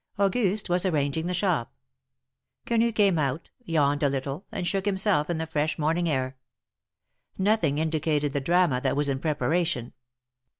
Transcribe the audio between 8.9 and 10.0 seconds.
was in preparation.